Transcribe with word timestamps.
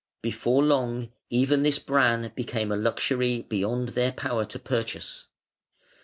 Before 0.23 0.63
long 0.63 1.11
even 1.29 1.61
this 1.61 1.77
bran 1.77 2.31
became 2.35 2.71
a 2.71 2.75
luxury 2.75 3.43
beyond 3.43 3.89
their 3.89 4.11
power 4.11 4.45
to 4.45 4.57
purchase. 4.57 5.27